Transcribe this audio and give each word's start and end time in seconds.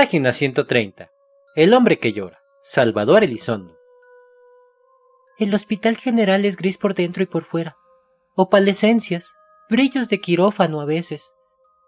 Página 0.00 0.32
130. 0.32 1.10
El 1.54 1.74
hombre 1.74 1.98
que 1.98 2.14
llora. 2.14 2.38
Salvador 2.62 3.22
Elizondo. 3.22 3.76
El 5.38 5.54
hospital 5.54 5.98
general 5.98 6.46
es 6.46 6.56
gris 6.56 6.78
por 6.78 6.94
dentro 6.94 7.22
y 7.22 7.26
por 7.26 7.44
fuera. 7.44 7.76
Opalescencias, 8.34 9.34
brillos 9.68 10.08
de 10.08 10.18
quirófano 10.18 10.80
a 10.80 10.86
veces, 10.86 11.34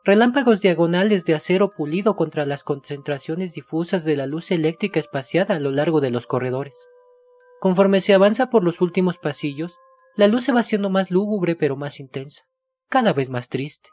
relámpagos 0.05 0.61
diagonales 0.61 1.25
de 1.25 1.35
acero 1.35 1.71
pulido 1.71 2.15
contra 2.15 2.45
las 2.45 2.65
concentraciones 2.65 3.55
difusas 3.55 4.05
de 4.05 4.15
la 4.15 4.27
luz 4.27 4.51
eléctrica 4.51 5.01
espaciada 5.01 5.55
a 5.55 5.59
lo 5.59 5.71
largo 5.71 6.03
de 6.03 6.11
los 6.11 6.27
corredores. 6.27 6.77
Conforme 7.61 8.01
se 8.01 8.13
avanza 8.13 8.51
por 8.51 8.63
los 8.63 8.83
últimos 8.83 9.17
pasillos, 9.17 9.79
la 10.17 10.29
luz 10.29 10.45
se 10.45 10.53
va 10.53 10.61
haciendo 10.61 10.91
más 10.91 11.11
lúgubre 11.11 11.57
pero 11.57 11.77
más 11.77 11.99
intensa, 11.99 12.43
cada 12.91 13.15
vez 13.15 13.31
más 13.31 13.49
triste, 13.49 13.89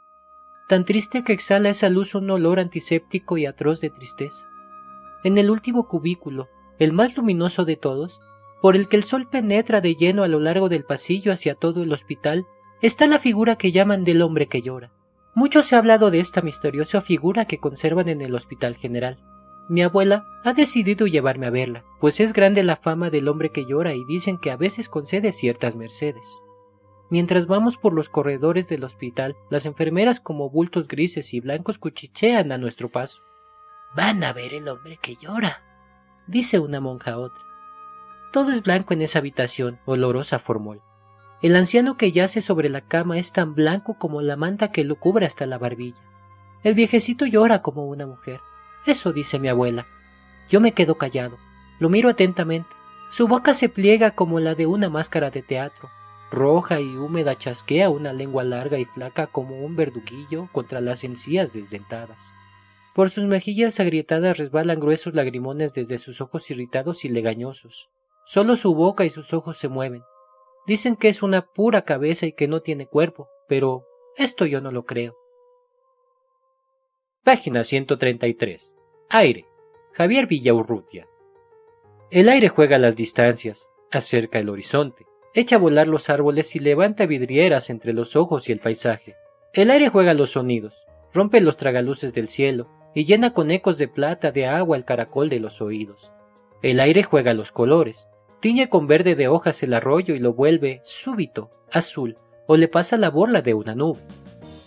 tan 0.70 0.86
triste 0.86 1.24
que 1.24 1.34
exhala 1.34 1.70
esa 1.70 1.90
luz 1.90 2.14
un 2.14 2.30
olor 2.30 2.60
antiséptico 2.60 3.40
y 3.40 3.48
atroz 3.48 3.82
de 3.82 3.90
tristeza. 3.90 4.48
En 5.24 5.40
el 5.40 5.50
último 5.50 5.88
cubículo, 5.88 6.48
el 6.78 6.94
más 6.94 7.18
luminoso 7.18 7.66
de 7.66 7.76
todos, 7.76 8.22
por 8.62 8.76
el 8.76 8.88
que 8.88 8.96
el 8.96 9.04
sol 9.04 9.28
penetra 9.28 9.82
de 9.82 9.96
lleno 9.96 10.22
a 10.22 10.28
lo 10.28 10.40
largo 10.40 10.70
del 10.70 10.86
pasillo 10.86 11.34
hacia 11.34 11.56
todo 11.56 11.82
el 11.82 11.92
hospital, 11.92 12.46
está 12.84 13.08
la 13.08 13.18
figura 13.18 13.56
que 13.56 13.72
llaman 13.72 14.04
del 14.04 14.22
hombre 14.22 14.48
que 14.48 14.62
llora. 14.62 14.92
Mucho 15.34 15.64
se 15.64 15.76
ha 15.76 15.80
hablado 15.80 16.12
de 16.12 16.20
esta 16.20 16.44
misteriosa 16.44 17.02
figura 17.02 17.46
que 17.46 17.58
conservan 17.58 18.08
en 18.08 18.22
el 18.22 18.36
Hospital 18.36 18.76
General. 18.76 19.18
Mi 19.70 19.82
abuela 19.82 20.28
ha 20.44 20.54
decidido 20.54 21.08
llevarme 21.08 21.48
a 21.48 21.52
verla, 21.52 21.84
pues 22.00 22.20
es 22.20 22.32
grande 22.32 22.62
la 22.62 22.76
fama 22.76 23.10
del 23.10 23.28
hombre 23.28 23.50
que 23.50 23.66
llora 23.66 23.96
y 23.96 24.06
dicen 24.06 24.38
que 24.38 24.52
a 24.52 24.56
veces 24.56 24.88
concede 24.88 25.32
ciertas 25.32 25.76
mercedes. 25.76 26.44
Mientras 27.10 27.48
vamos 27.48 27.78
por 27.78 27.94
los 27.94 28.08
corredores 28.08 28.70
del 28.70 28.84
hospital, 28.84 29.36
las 29.50 29.66
enfermeras 29.66 30.20
como 30.20 30.50
bultos 30.50 30.88
grises 30.88 31.34
y 31.34 31.40
blancos 31.40 31.80
cuchichean 31.80 32.52
a 32.52 32.58
nuestro 32.58 32.90
paso. 32.90 33.24
Van 33.96 34.24
a 34.24 34.34
ver 34.34 34.54
el 34.54 34.68
hombre 34.68 34.98
que 35.02 35.16
llora, 35.16 35.64
dice 36.28 36.60
una 36.60 36.80
monja 36.80 37.12
a 37.12 37.18
otra. 37.18 37.44
Todo 38.32 38.52
es 38.52 38.62
blanco 38.62 38.94
en 38.94 39.02
esa 39.02 39.20
habitación, 39.20 39.80
olorosa 39.86 40.38
formol. 40.38 40.82
El 41.42 41.56
anciano 41.56 41.98
que 41.98 42.12
yace 42.12 42.42
sobre 42.42 42.70
la 42.70 42.82
cama 42.82 43.18
es 43.18 43.34
tan 43.34 43.56
blanco 43.56 43.98
como 43.98 44.22
la 44.22 44.36
manta 44.36 44.72
que 44.72 44.84
lo 44.84 44.98
cubre 44.98 45.26
hasta 45.26 45.48
la 45.48 45.58
barbilla. 45.58 46.04
El 46.64 46.76
viejecito 46.76 47.26
llora 47.26 47.64
como 47.64 47.88
una 47.88 48.06
mujer. 48.06 48.42
Eso 48.86 49.14
dice 49.14 49.40
mi 49.40 49.48
abuela. 49.48 49.88
Yo 50.50 50.62
me 50.62 50.74
quedo 50.74 50.96
callado. 50.96 51.38
Lo 51.80 51.90
miro 51.90 52.10
atentamente. 52.10 52.70
Su 53.10 53.28
boca 53.28 53.54
se 53.54 53.70
pliega 53.70 54.12
como 54.12 54.40
la 54.40 54.54
de 54.54 54.68
una 54.68 54.90
máscara 54.90 55.32
de 55.32 55.42
teatro. 55.42 55.90
Roja 56.32 56.80
y 56.80 56.96
húmeda 56.96 57.38
chasquea 57.38 57.90
una 57.90 58.14
lengua 58.14 58.44
larga 58.44 58.78
y 58.78 58.86
flaca 58.86 59.28
como 59.28 59.66
un 59.66 59.76
verduguillo 59.76 60.48
contra 60.52 60.80
las 60.80 61.04
encías 61.04 61.52
desdentadas. 61.52 62.34
Por 62.94 63.10
sus 63.10 63.26
mejillas 63.26 63.80
agrietadas 63.80 64.38
resbalan 64.38 64.80
gruesos 64.80 65.14
lagrimones 65.14 65.74
desde 65.74 65.98
sus 65.98 66.22
ojos 66.22 66.50
irritados 66.52 67.06
y 67.06 67.10
legañosos. 67.10 67.90
Solo 68.26 68.56
su 68.56 68.76
boca 68.76 69.06
y 69.06 69.10
sus 69.10 69.34
ojos 69.34 69.58
se 69.58 69.70
mueven. 69.70 70.04
Dicen 70.68 70.96
que 70.96 71.10
es 71.10 71.24
una 71.24 71.48
pura 71.48 71.84
cabeza 71.84 72.28
y 72.28 72.34
que 72.34 72.48
no 72.48 72.62
tiene 72.62 72.86
cuerpo, 72.86 73.28
pero 73.48 73.88
esto 74.18 74.46
yo 74.46 74.62
no 74.62 74.72
lo 74.72 74.86
creo. 74.86 75.16
Página 77.24 77.64
133. 77.64 78.76
Aire. 79.10 79.46
Javier 79.94 80.28
Villaurrutia. 80.28 81.08
El 82.12 82.30
aire 82.30 82.50
juega 82.50 82.78
las 82.78 82.96
distancias, 82.96 83.70
acerca 83.92 84.40
el 84.40 84.50
horizonte, 84.50 85.06
echa 85.34 85.58
a 85.58 85.60
volar 85.60 85.88
los 85.88 86.10
árboles 86.10 86.56
y 86.56 86.60
levanta 86.60 87.06
vidrieras 87.06 87.70
entre 87.70 87.94
los 87.94 88.16
ojos 88.16 88.50
y 88.50 88.52
el 88.52 88.60
paisaje. 88.60 89.16
El 89.54 89.72
aire 89.72 89.90
juega 89.90 90.14
los 90.14 90.32
sonidos, 90.32 90.86
rompe 91.14 91.42
los 91.42 91.58
tragaluces 91.58 92.14
del 92.14 92.30
cielo 92.30 92.68
y 92.94 93.06
llena 93.06 93.34
con 93.34 93.52
ecos 93.52 93.78
de 93.78 93.88
plata 93.88 94.32
de 94.32 94.48
agua 94.48 94.78
el 94.78 94.86
caracol 94.86 95.30
de 95.30 95.40
los 95.40 95.62
oídos. 95.62 96.14
El 96.62 96.80
aire 96.80 97.04
juega 97.04 97.34
los 97.34 97.52
colores, 97.52 98.08
tiñe 98.40 98.70
con 98.70 98.88
verde 98.88 99.16
de 99.16 99.28
hojas 99.28 99.64
el 99.64 99.74
arroyo 99.74 100.16
y 100.16 100.20
lo 100.20 100.34
vuelve 100.34 100.82
súbito, 100.84 101.52
azul, 101.72 102.18
o 102.48 102.58
le 102.58 102.68
pasa 102.68 102.98
la 102.98 103.10
borla 103.10 103.42
de 103.42 103.54
una 103.54 103.76
nube. 103.76 104.00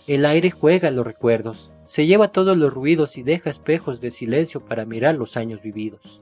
El 0.07 0.25
aire 0.25 0.51
juega 0.51 0.91
los 0.91 1.05
recuerdos, 1.05 1.71
se 1.85 2.05
lleva 2.05 2.31
todos 2.31 2.57
los 2.57 2.73
ruidos 2.73 3.17
y 3.17 3.23
deja 3.23 3.49
espejos 3.49 4.01
de 4.01 4.11
silencio 4.11 4.65
para 4.65 4.85
mirar 4.85 5.15
los 5.15 5.37
años 5.37 5.61
vividos. 5.61 6.21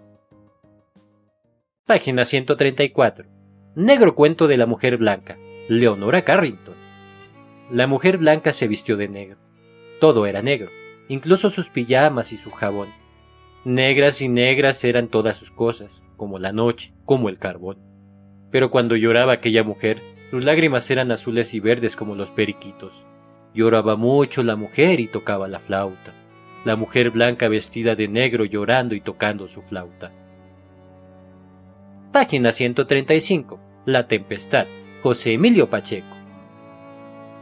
Página 1.85 2.25
134. 2.25 3.40
Negro 3.75 4.15
cuento 4.15 4.49
de 4.49 4.57
la 4.57 4.65
mujer 4.65 4.97
blanca, 4.97 5.37
Leonora 5.69 6.25
Carrington. 6.25 6.75
La 7.71 7.87
mujer 7.87 8.17
blanca 8.17 8.51
se 8.51 8.67
vistió 8.67 8.97
de 8.97 9.07
negro. 9.07 9.37
Todo 10.01 10.25
era 10.25 10.41
negro, 10.41 10.69
incluso 11.07 11.49
sus 11.49 11.69
pijamas 11.69 12.33
y 12.33 12.37
su 12.37 12.51
jabón. 12.51 12.89
Negras 13.63 14.21
y 14.21 14.27
negras 14.27 14.83
eran 14.83 15.07
todas 15.07 15.37
sus 15.37 15.51
cosas, 15.51 16.03
como 16.17 16.37
la 16.37 16.51
noche, 16.51 16.93
como 17.05 17.29
el 17.29 17.37
carbón. 17.37 17.77
Pero 18.51 18.71
cuando 18.71 18.97
lloraba 18.97 19.31
aquella 19.31 19.63
mujer, 19.63 19.99
sus 20.31 20.43
lágrimas 20.43 20.91
eran 20.91 21.09
azules 21.09 21.53
y 21.53 21.61
verdes 21.61 21.95
como 21.95 22.15
los 22.15 22.29
periquitos. 22.31 23.07
Lloraba 23.53 23.95
mucho 23.95 24.43
la 24.43 24.57
mujer 24.57 24.99
y 24.99 25.07
tocaba 25.07 25.47
la 25.47 25.61
flauta. 25.61 26.11
La 26.65 26.75
mujer 26.75 27.11
blanca 27.11 27.47
vestida 27.47 27.95
de 27.95 28.09
negro 28.09 28.43
llorando 28.43 28.95
y 28.95 28.99
tocando 28.99 29.47
su 29.47 29.61
flauta. 29.61 30.11
Página 32.11 32.51
135. 32.51 33.57
La 33.85 34.09
tempestad. 34.09 34.65
José 35.01 35.31
Emilio 35.31 35.69
Pacheco. 35.69 36.13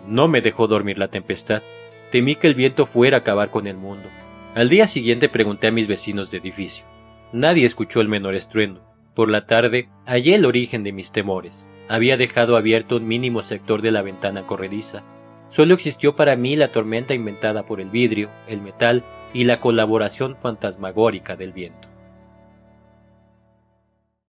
No 0.06 0.28
me 0.28 0.41
dejó 0.41 0.68
dormir 0.68 1.00
la 1.00 1.07
tempestad. 1.07 1.63
Temí 2.12 2.35
que 2.35 2.46
el 2.46 2.53
viento 2.53 2.85
fuera 2.85 3.18
a 3.18 3.19
acabar 3.22 3.50
con 3.50 3.66
el 3.66 3.78
mundo. 3.78 4.09
Al 4.53 4.69
día 4.69 4.85
siguiente 4.85 5.28
pregunté 5.28 5.66
a 5.66 5.72
mis 5.72 5.88
vecinos 5.88 6.30
de 6.30 6.38
edificio. 6.38 6.85
Nadie 7.34 7.66
escuchó 7.66 8.00
el 8.00 8.09
menor 8.09 8.35
estruendo. 8.35 8.84
Por 9.16 9.30
la 9.30 9.41
tarde 9.41 9.90
hallé 10.06 10.35
el 10.35 10.46
origen 10.46 10.84
de 10.84 10.91
mis 10.91 11.12
temores. 11.12 11.68
Había 11.88 12.16
dejado 12.16 12.56
abierto 12.56 12.97
un 12.97 13.07
mínimo 13.07 13.41
sector 13.41 13.81
de 13.81 13.91
la 13.91 14.03
ventana 14.03 14.46
corrediza. 14.46 15.01
Solo 15.50 15.74
existió 15.74 16.16
para 16.16 16.36
mí 16.36 16.56
la 16.56 16.68
tormenta 16.68 17.16
inventada 17.16 17.66
por 17.66 17.81
el 17.81 17.90
vidrio, 17.90 18.30
el 18.47 18.62
metal 18.62 19.03
y 19.34 19.46
la 19.46 19.59
colaboración 19.62 20.38
fantasmagórica 20.40 21.36
del 21.36 21.53
viento. 21.53 21.89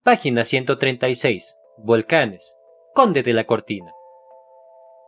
Página 0.08 0.46
136. 0.46 1.58
Volcanes. 1.80 2.56
Conde 2.94 3.24
de 3.24 3.34
la 3.34 3.44
Cortina. 3.44 3.92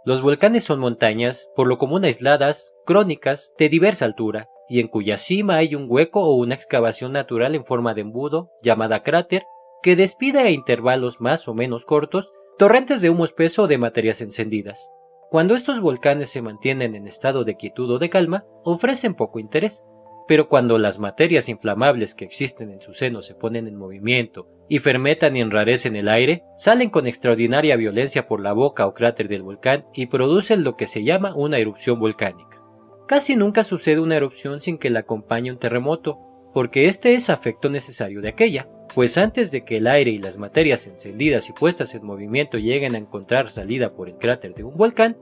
Los 0.03 0.21
volcanes 0.21 0.65
son 0.65 0.81
montañas, 0.81 1.47
por 1.55 1.67
lo 1.69 1.77
común 1.77 2.03
aisladas, 2.03 2.73
crónicas, 2.85 3.53
de 3.57 3.69
diversa 3.69 4.03
altura, 4.03 4.49
y 4.67 4.81
en 4.81 4.89
cuya 4.89 5.15
cima 5.15 5.55
hay 5.55 5.73
un 5.73 5.85
hueco 5.87 6.19
o 6.19 6.35
una 6.35 6.55
excavación 6.55 7.13
natural 7.13 7.55
en 7.55 7.63
forma 7.63 7.93
de 7.93 8.01
embudo, 8.01 8.51
llamada 8.61 9.01
cráter, 9.01 9.45
que 9.81 9.95
despide 9.95 10.39
a 10.39 10.49
intervalos 10.49 11.21
más 11.21 11.47
o 11.47 11.53
menos 11.53 11.85
cortos 11.85 12.33
torrentes 12.57 13.01
de 13.01 13.09
humo 13.09 13.23
espeso 13.23 13.63
o 13.63 13.67
de 13.67 13.77
materias 13.77 14.19
encendidas. 14.19 14.89
Cuando 15.29 15.55
estos 15.55 15.79
volcanes 15.79 16.29
se 16.29 16.41
mantienen 16.41 16.93
en 16.93 17.07
estado 17.07 17.45
de 17.45 17.55
quietud 17.55 17.89
o 17.89 17.99
de 17.99 18.09
calma, 18.09 18.43
ofrecen 18.65 19.15
poco 19.15 19.39
interés, 19.39 19.81
pero 20.29 20.47
cuando 20.47 20.77
las 20.77 20.99
materias 20.99 21.49
inflamables 21.49 22.13
que 22.13 22.23
existen 22.23 22.69
en 22.69 22.83
su 22.83 22.93
seno 22.93 23.23
se 23.23 23.33
ponen 23.33 23.67
en 23.67 23.75
movimiento 23.75 24.47
y 24.69 24.77
fermentan 24.77 25.35
y 25.35 25.41
enrarecen 25.41 25.95
el 25.95 26.07
aire, 26.07 26.43
salen 26.55 26.91
con 26.91 27.07
extraordinaria 27.07 27.75
violencia 27.77 28.27
por 28.27 28.39
la 28.39 28.53
boca 28.53 28.85
o 28.85 28.93
cráter 28.93 29.27
del 29.27 29.41
volcán 29.41 29.87
y 29.91 30.05
producen 30.05 30.63
lo 30.63 30.77
que 30.77 30.85
se 30.85 31.03
llama 31.03 31.33
una 31.35 31.57
erupción 31.57 31.99
volcánica. 31.99 32.61
Casi 33.07 33.35
nunca 33.35 33.63
sucede 33.63 34.01
una 34.01 34.17
erupción 34.17 34.61
sin 34.61 34.77
que 34.77 34.91
la 34.91 34.99
acompañe 34.99 35.51
un 35.51 35.57
terremoto, 35.57 36.19
porque 36.53 36.85
este 36.85 37.15
es 37.15 37.31
afecto 37.31 37.71
necesario 37.71 38.21
de 38.21 38.29
aquella, 38.29 38.69
pues 38.93 39.17
antes 39.17 39.49
de 39.49 39.65
que 39.65 39.77
el 39.77 39.87
aire 39.87 40.11
y 40.11 40.19
las 40.19 40.37
materias 40.37 40.85
encendidas 40.85 41.49
y 41.49 41.53
puestas 41.53 41.95
en 41.95 42.05
movimiento 42.05 42.59
lleguen 42.59 42.93
a 42.93 42.99
encontrar 42.99 43.49
salida 43.49 43.95
por 43.95 44.07
el 44.07 44.17
cráter 44.19 44.53
de 44.53 44.63
un 44.63 44.77
volcán, 44.77 45.17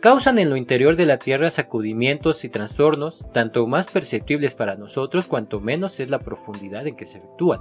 causan 0.00 0.38
en 0.38 0.50
lo 0.50 0.56
interior 0.56 0.96
de 0.96 1.06
la 1.06 1.18
Tierra 1.18 1.50
sacudimientos 1.50 2.44
y 2.44 2.48
trastornos, 2.48 3.26
tanto 3.32 3.66
más 3.66 3.90
perceptibles 3.90 4.54
para 4.54 4.76
nosotros 4.76 5.26
cuanto 5.26 5.60
menos 5.60 6.00
es 6.00 6.10
la 6.10 6.18
profundidad 6.18 6.86
en 6.86 6.96
que 6.96 7.06
se 7.06 7.18
efectúan. 7.18 7.60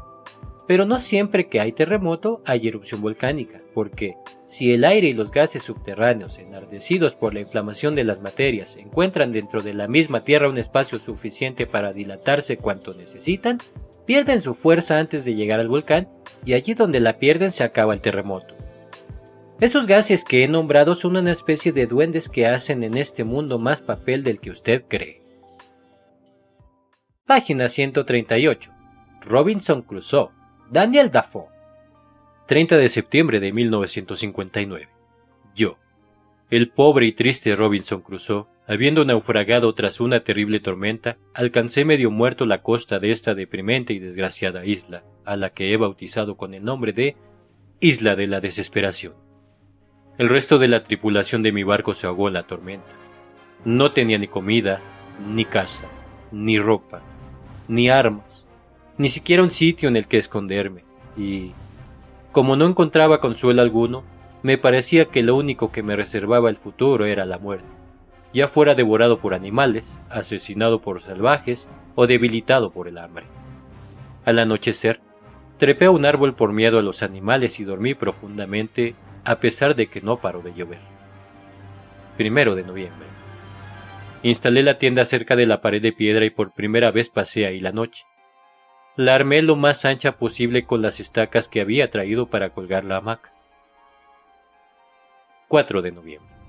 Pero 0.68 0.86
no 0.86 1.00
siempre 1.00 1.48
que 1.48 1.60
hay 1.60 1.72
terremoto 1.72 2.44
hay 2.46 2.68
erupción 2.68 3.02
volcánica, 3.02 3.60
porque 3.74 4.16
si 4.46 4.72
el 4.72 4.86
aire 4.86 5.08
y 5.08 5.14
los 5.14 5.32
gases 5.32 5.64
subterráneos, 5.64 6.38
enardecidos 6.38 7.16
por 7.16 7.34
la 7.34 7.40
inflamación 7.40 7.96
de 7.96 8.04
las 8.04 8.22
materias, 8.22 8.78
encuentran 8.78 9.32
dentro 9.32 9.62
de 9.62 9.74
la 9.74 9.88
misma 9.88 10.24
Tierra 10.24 10.48
un 10.48 10.60
espacio 10.60 11.00
suficiente 11.00 11.66
para 11.66 11.92
dilatarse 11.92 12.58
cuanto 12.58 12.94
necesitan, 12.94 13.58
pierden 14.06 14.42
su 14.42 14.54
fuerza 14.54 15.00
antes 15.00 15.26
de 15.26 15.34
llegar 15.34 15.60
al 15.60 15.70
volcán 15.70 16.08
y 16.46 16.54
allí 16.54 16.76
donde 16.76 17.00
la 17.00 17.18
pierden 17.18 17.52
se 17.52 17.64
acaba 17.64 17.96
el 17.96 18.02
terremoto. 18.02 18.59
Esos 19.60 19.88
gases 19.88 20.24
que 20.24 20.44
he 20.44 20.48
nombrado 20.48 20.96
son 20.96 21.18
una 21.18 21.32
especie 21.32 21.72
de 21.72 21.86
duendes 21.86 22.30
que 22.30 22.48
hacen 22.48 22.84
en 22.84 22.96
este 22.96 23.24
mundo 23.24 23.60
más 23.60 23.82
papel 23.82 24.24
del 24.24 24.40
que 24.40 24.52
usted 24.52 24.86
cree. 24.88 25.22
Página 27.26 27.68
138. 27.68 28.72
Robinson 29.22 29.82
Crusoe 29.82 30.30
Daniel 30.72 31.12
Dafoe. 31.12 31.48
30 32.48 32.78
de 32.78 32.90
septiembre 32.90 33.40
de 33.40 33.52
1959. 33.52 34.88
Yo, 35.56 35.78
el 36.50 36.70
pobre 36.70 37.08
y 37.08 37.12
triste 37.12 37.56
Robinson 37.56 38.02
Crusoe, 38.02 38.48
Habiendo 38.70 39.04
naufragado 39.04 39.74
tras 39.74 40.00
una 40.00 40.24
terrible 40.24 40.60
tormenta, 40.60 41.18
alcancé 41.34 41.86
medio 41.86 42.12
muerto 42.12 42.46
la 42.46 42.62
costa 42.62 43.00
de 43.00 43.10
esta 43.10 43.34
deprimente 43.34 43.94
y 43.94 44.00
desgraciada 44.00 44.64
isla, 44.64 45.04
a 45.26 45.38
la 45.38 45.50
que 45.50 45.74
he 45.74 45.78
bautizado 45.78 46.38
con 46.38 46.54
el 46.54 46.64
nombre 46.64 46.94
de 46.94 47.18
Isla 47.80 48.16
de 48.16 48.28
la 48.28 48.42
Desesperación. 48.42 49.16
El 50.20 50.30
resto 50.30 50.60
de 50.60 50.68
la 50.68 50.84
tripulación 50.84 51.42
de 51.42 51.52
mi 51.52 51.64
barco 51.64 51.96
se 51.96 52.06
ahogó 52.06 52.28
en 52.28 52.36
la 52.36 52.44
tormenta. 52.44 52.92
No 53.66 53.92
tenía 53.94 54.20
ni 54.20 54.28
comida, 54.28 54.80
ni 55.28 55.46
casa, 55.46 55.88
ni 56.32 56.60
ropa, 56.60 57.02
ni 57.68 57.90
armas, 57.90 58.46
ni 59.00 59.10
siquiera 59.10 59.42
un 59.42 59.50
sitio 59.50 59.90
en 59.90 59.96
el 59.96 60.08
que 60.08 60.20
esconderme, 60.20 60.84
y, 61.18 61.54
como 62.32 62.56
no 62.56 62.68
encontraba 62.68 63.20
consuelo 63.20 63.64
alguno, 63.64 64.04
me 64.44 64.60
parecía 64.60 65.06
que 65.06 65.24
lo 65.24 65.36
único 65.36 65.72
que 65.72 65.82
me 65.82 65.96
reservaba 65.96 66.52
el 66.52 66.56
futuro 66.56 67.08
era 67.08 67.26
la 67.26 67.40
muerte 67.40 67.80
ya 68.34 68.48
fuera 68.48 68.76
devorado 68.76 69.20
por 69.20 69.34
animales, 69.34 69.98
asesinado 70.10 70.82
por 70.82 71.02
salvajes 71.02 71.68
o 71.96 72.08
debilitado 72.08 72.72
por 72.72 72.88
el 72.88 72.98
hambre. 72.98 73.26
Al 74.26 74.40
anochecer, 74.40 75.00
trepé 75.58 75.86
a 75.86 75.92
un 75.92 76.06
árbol 76.06 76.36
por 76.36 76.54
miedo 76.54 76.80
a 76.80 76.84
los 76.84 77.02
animales 77.02 77.60
y 77.60 77.64
dormí 77.64 77.96
profundamente 77.96 78.96
a 79.30 79.40
pesar 79.40 79.76
de 79.76 79.88
que 79.88 80.02
no 80.02 80.20
paró 80.20 80.42
de 80.42 80.54
llover. 80.54 80.80
Primero 82.18 82.56
de 82.56 82.64
noviembre. 82.64 83.08
Instalé 84.24 84.64
la 84.64 84.80
tienda 84.80 85.06
cerca 85.06 85.36
de 85.36 85.46
la 85.46 85.62
pared 85.62 85.82
de 85.82 85.94
piedra 85.94 86.26
y 86.26 86.30
por 86.32 86.52
primera 86.52 86.90
vez 86.90 87.10
pasé 87.10 87.46
ahí 87.46 87.60
la 87.60 87.72
noche. 87.72 88.06
La 88.96 89.14
armé 89.14 89.42
lo 89.42 89.56
más 89.56 89.86
ancha 89.86 90.18
posible 90.18 90.66
con 90.66 90.82
las 90.82 91.00
estacas 91.00 91.48
que 91.48 91.62
había 91.62 91.92
traído 91.92 92.26
para 92.26 92.50
colgar 92.50 92.86
la 92.86 92.98
hamaca. 92.98 93.32
4 95.48 95.82
de 95.84 95.92
noviembre 95.92 96.40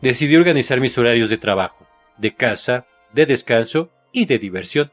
decidí 0.00 0.36
organizar 0.36 0.80
mis 0.80 0.96
horarios 0.96 1.30
de 1.30 1.38
trabajo, 1.38 1.86
de 2.16 2.34
casa, 2.34 2.86
de 3.12 3.26
descanso 3.26 3.90
y 4.12 4.26
de 4.26 4.38
diversión. 4.38 4.90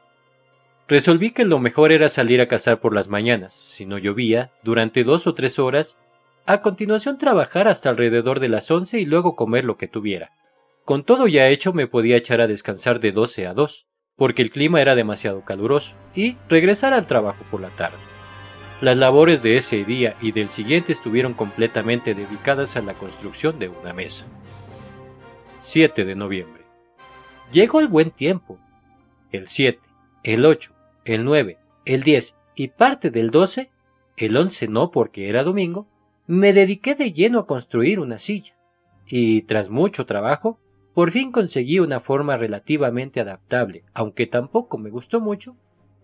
Resolví 0.88 1.32
que 1.32 1.46
lo 1.46 1.60
mejor 1.60 1.92
era 1.92 2.10
salir 2.10 2.42
a 2.42 2.48
cazar 2.48 2.80
por 2.80 2.94
las 2.94 3.08
mañanas, 3.08 3.54
si 3.54 3.86
no 3.86 3.98
llovía, 3.98 4.52
durante 4.64 5.04
dos 5.04 5.28
o 5.28 5.34
tres 5.34 5.60
horas, 5.60 5.98
a 6.46 6.62
continuación 6.62 7.18
trabajar 7.18 7.68
hasta 7.68 7.90
alrededor 7.90 8.40
de 8.40 8.50
las 8.50 8.70
once 8.70 9.00
y 9.00 9.06
luego 9.06 9.36
comer 9.36 9.66
lo 9.66 9.78
que 9.78 9.88
tuviera. 9.88 10.32
Con 10.84 11.04
todo 11.04 11.28
ya 11.28 11.48
hecho 11.48 11.74
me 11.74 11.88
podía 11.88 12.18
echar 12.18 12.42
a 12.42 12.48
descansar 12.48 13.00
de 13.00 13.12
doce 13.12 13.48
a 13.48 13.54
dos, 13.54 13.88
porque 14.16 14.44
el 14.44 14.52
clima 14.52 14.82
era 14.82 14.96
demasiado 14.96 15.44
caluroso, 15.44 15.98
y 16.14 16.38
regresar 16.48 16.94
al 16.94 17.08
trabajo 17.08 17.44
por 17.50 17.62
la 17.62 17.70
tarde. 17.70 17.98
Las 18.82 18.98
labores 18.98 19.42
de 19.42 19.58
ese 19.58 19.84
día 19.84 20.16
y 20.22 20.32
del 20.32 20.50
siguiente 20.50 20.92
estuvieron 20.92 21.34
completamente 21.34 22.14
dedicadas 22.14 22.78
a 22.78 22.82
la 22.82 22.94
construcción 22.94 23.58
de 23.58 23.70
una 23.70 23.94
mesa. 23.94 24.26
7 25.60 26.06
de 26.06 26.16
noviembre. 26.16 26.64
Llegó 27.52 27.80
el 27.80 27.88
buen 27.88 28.12
tiempo. 28.12 28.60
El 29.32 29.48
7, 29.48 29.80
el 30.24 30.46
8, 30.46 30.74
el 31.06 31.24
9, 31.24 31.58
el 31.86 32.04
10 32.04 32.38
y 32.56 32.68
parte 32.68 33.10
del 33.10 33.32
12, 33.32 33.72
el 34.18 34.38
11 34.38 34.68
no 34.68 34.92
porque 34.92 35.30
era 35.30 35.44
domingo, 35.44 35.88
me 36.28 36.54
dediqué 36.54 36.96
de 36.96 37.12
lleno 37.12 37.40
a 37.40 37.48
construir 37.48 38.00
una 38.00 38.18
silla. 38.18 38.56
Y 39.08 39.44
tras 39.44 39.70
mucho 39.70 40.06
trabajo, 40.06 40.60
por 40.94 41.12
fin 41.12 41.32
conseguí 41.32 41.80
una 41.80 42.00
forma 42.00 42.38
relativamente 42.38 43.20
adaptable, 43.20 43.84
aunque 43.94 44.28
tampoco 44.28 44.78
me 44.78 44.90
gustó 44.90 45.20
mucho. 45.20 45.56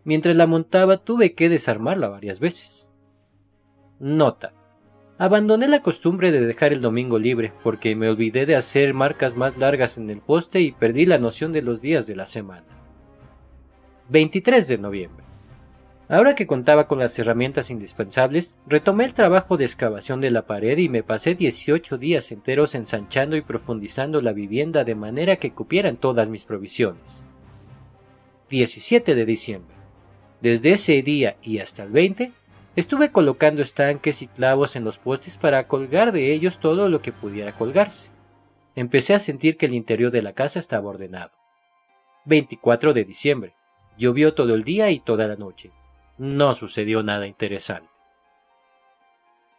Mientras 0.03 0.35
la 0.35 0.47
montaba 0.47 0.97
tuve 0.97 1.33
que 1.33 1.49
desarmarla 1.49 2.09
varias 2.09 2.39
veces. 2.39 2.89
Nota. 3.99 4.53
Abandoné 5.17 5.67
la 5.67 5.83
costumbre 5.83 6.31
de 6.31 6.45
dejar 6.45 6.73
el 6.73 6.81
domingo 6.81 7.19
libre 7.19 7.53
porque 7.63 7.95
me 7.95 8.09
olvidé 8.09 8.47
de 8.47 8.55
hacer 8.55 8.95
marcas 8.95 9.35
más 9.35 9.55
largas 9.57 9.97
en 9.97 10.09
el 10.09 10.19
poste 10.19 10.61
y 10.61 10.71
perdí 10.71 11.05
la 11.05 11.19
noción 11.19 11.53
de 11.53 11.61
los 11.61 11.81
días 11.81 12.07
de 12.07 12.15
la 12.15 12.25
semana. 12.25 12.65
23 14.09 14.67
de 14.67 14.77
noviembre. 14.79 15.20
Ahora 16.11 16.35
que 16.35 16.45
contaba 16.45 16.89
con 16.89 16.99
las 16.99 17.17
herramientas 17.17 17.69
indispensables, 17.69 18.57
retomé 18.67 19.05
el 19.05 19.13
trabajo 19.13 19.55
de 19.55 19.63
excavación 19.63 20.19
de 20.19 20.29
la 20.29 20.45
pared 20.45 20.77
y 20.77 20.89
me 20.89 21.03
pasé 21.03 21.35
18 21.35 21.97
días 21.97 22.33
enteros 22.33 22.75
ensanchando 22.75 23.37
y 23.37 23.41
profundizando 23.41 24.21
la 24.21 24.33
vivienda 24.33 24.83
de 24.83 24.93
manera 24.93 25.37
que 25.37 25.53
cupieran 25.53 25.95
todas 25.95 26.29
mis 26.29 26.43
provisiones. 26.43 27.23
17 28.49 29.15
de 29.15 29.25
diciembre. 29.25 29.73
Desde 30.41 30.71
ese 30.71 31.01
día 31.01 31.37
y 31.41 31.59
hasta 31.59 31.83
el 31.83 31.91
20 31.91 32.33
Estuve 32.75 33.11
colocando 33.11 33.61
estanques 33.61 34.21
y 34.21 34.27
clavos 34.27 34.77
en 34.77 34.85
los 34.85 34.97
postes 34.97 35.37
para 35.37 35.67
colgar 35.67 36.11
de 36.11 36.33
ellos 36.33 36.59
todo 36.59 36.87
lo 36.87 37.01
que 37.01 37.11
pudiera 37.11 37.53
colgarse. 37.53 38.11
Empecé 38.75 39.13
a 39.13 39.19
sentir 39.19 39.57
que 39.57 39.65
el 39.65 39.73
interior 39.73 40.09
de 40.09 40.21
la 40.21 40.33
casa 40.33 40.59
estaba 40.59 40.89
ordenado. 40.89 41.31
24 42.25 42.93
de 42.93 43.03
diciembre. 43.03 43.55
Llovió 43.97 44.33
todo 44.33 44.55
el 44.55 44.63
día 44.63 44.89
y 44.89 44.99
toda 44.99 45.27
la 45.27 45.35
noche. 45.35 45.71
No 46.21 46.53
sucedió 46.53 47.01
nada 47.01 47.25
interesante. 47.25 47.89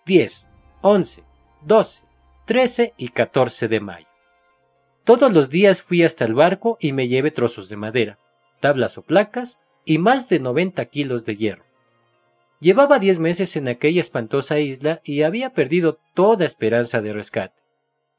10, 0.06 0.46
11, 0.82 1.24
12, 1.62 2.04
13 2.44 2.94
y 2.96 3.08
14 3.08 3.66
de 3.66 3.80
mayo. 3.80 4.06
Todos 5.02 5.32
los 5.32 5.50
días 5.50 5.82
fui 5.82 6.04
hasta 6.04 6.24
el 6.24 6.34
barco 6.34 6.78
y 6.80 6.92
me 6.92 7.08
llevé 7.08 7.32
trozos 7.32 7.68
de 7.68 7.74
madera, 7.74 8.18
tablas 8.60 8.96
o 8.96 9.02
placas 9.02 9.58
y 9.84 9.98
más 9.98 10.28
de 10.28 10.38
90 10.38 10.84
kilos 10.84 11.24
de 11.24 11.34
hierro. 11.34 11.64
Llevaba 12.60 13.00
diez 13.00 13.18
meses 13.18 13.56
en 13.56 13.66
aquella 13.66 14.00
espantosa 14.00 14.60
isla 14.60 15.00
y 15.02 15.22
había 15.22 15.54
perdido 15.54 15.98
toda 16.14 16.44
esperanza 16.44 17.02
de 17.02 17.12
rescate. 17.12 17.60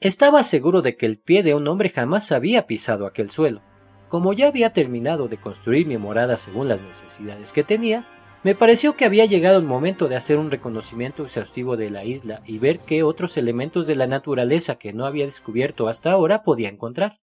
Estaba 0.02 0.44
seguro 0.44 0.82
de 0.82 0.98
que 0.98 1.06
el 1.06 1.18
pie 1.18 1.44
de 1.44 1.56
un 1.56 1.66
hombre 1.70 1.88
jamás 1.88 2.34
había 2.34 2.68
pisado 2.68 3.06
aquel 3.06 3.32
suelo. 3.32 3.62
Como 4.10 4.34
ya 4.34 4.50
había 4.50 4.74
terminado 4.74 5.30
de 5.30 5.38
construir 5.38 5.88
mi 5.88 5.98
morada 5.98 6.36
según 6.36 6.68
las 6.68 6.82
necesidades 6.82 7.54
que 7.54 7.64
tenía, 7.64 8.06
me 8.44 8.56
pareció 8.56 8.96
que 8.98 9.06
había 9.06 9.26
llegado 9.26 9.58
el 9.58 9.64
momento 9.64 10.10
de 10.10 10.18
hacer 10.18 10.38
un 10.38 10.52
reconocimiento 10.52 11.24
exhaustivo 11.24 11.78
de 11.78 11.90
la 11.90 12.04
isla 12.04 12.42
y 12.46 12.60
ver 12.60 12.80
qué 12.80 13.02
otros 13.02 13.38
elementos 13.38 13.88
de 13.88 13.96
la 13.96 14.06
naturaleza 14.06 14.76
que 14.76 14.92
no 14.92 15.06
había 15.06 15.26
descubierto 15.26 15.88
hasta 15.88 16.12
ahora 16.12 16.44
podía 16.44 16.68
encontrar. 16.68 17.22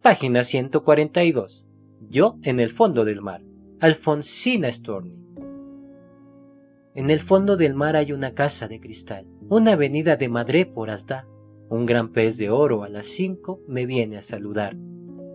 Página 0.00 0.44
142. 0.44 1.66
Yo 2.08 2.38
en 2.42 2.58
el 2.58 2.70
fondo 2.70 3.04
del 3.04 3.20
mar. 3.20 3.42
Alfonsina 3.80 4.70
Storni. 4.72 5.18
En 6.94 7.10
el 7.10 7.20
fondo 7.20 7.56
del 7.56 7.74
mar 7.74 7.96
hay 7.96 8.12
una 8.12 8.32
casa 8.32 8.66
de 8.66 8.80
cristal, 8.80 9.26
una 9.50 9.72
avenida 9.72 10.16
de 10.16 10.28
Madre 10.28 10.64
por 10.64 10.90
Asda. 10.90 11.28
Un 11.68 11.84
gran 11.84 12.12
pez 12.12 12.38
de 12.38 12.48
oro 12.48 12.82
a 12.82 12.88
las 12.88 13.06
cinco 13.06 13.60
me 13.68 13.84
viene 13.84 14.16
a 14.16 14.22
saludar. 14.22 14.74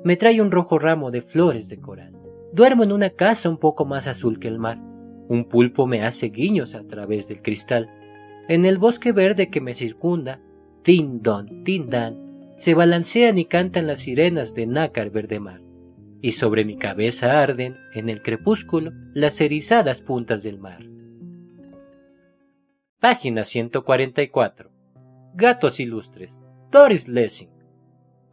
Me 0.04 0.18
trae 0.18 0.42
un 0.42 0.52
rojo 0.52 0.80
ramo 0.80 1.12
de 1.12 1.22
flores 1.22 1.70
de 1.70 1.80
coral. 1.80 2.23
Duermo 2.54 2.84
en 2.84 2.92
una 2.92 3.10
casa 3.10 3.50
un 3.50 3.58
poco 3.58 3.86
más 3.86 4.08
azul 4.08 4.40
que 4.40 4.48
el 4.48 4.60
mar. 4.60 4.80
Un 5.28 5.46
pulpo 5.50 5.88
me 5.88 6.04
hace 6.04 6.28
guiños 6.28 6.76
a 6.76 6.84
través 6.84 7.28
del 7.28 7.42
cristal. 7.42 7.90
En 8.48 8.66
el 8.66 8.78
bosque 8.78 9.12
verde 9.12 9.50
que 9.50 9.60
me 9.60 9.74
circunda, 9.74 10.40
tin 10.84 11.22
don, 11.22 11.64
tin 11.64 11.90
dan, 11.90 12.54
se 12.58 12.74
balancean 12.74 13.38
y 13.38 13.46
cantan 13.46 13.88
las 13.88 14.02
sirenas 14.02 14.54
de 14.54 14.68
nácar 14.68 15.10
verde 15.10 15.40
mar 15.40 15.62
y 16.24 16.32
sobre 16.32 16.64
mi 16.64 16.78
cabeza 16.78 17.44
arden, 17.44 17.76
en 17.94 18.08
el 18.08 18.22
crepúsculo, 18.22 18.94
las 19.14 19.42
erizadas 19.42 20.00
puntas 20.00 20.42
del 20.42 20.58
mar. 20.58 20.80
Página 23.02 23.44
144. 23.44 24.72
Gatos 25.34 25.82
ilustres. 25.82 26.40
Doris 26.72 27.10
Lessing. 27.10 27.53